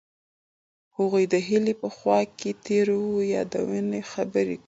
[0.97, 2.99] هغوی د هیلې په خوا کې تیرو
[3.35, 4.59] یادونو خبرې کړې.